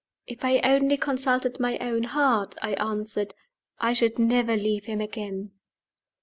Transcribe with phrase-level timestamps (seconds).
[0.25, 3.35] "If I only consulted my own heart," I answered,
[3.77, 5.51] "I should never leave him again."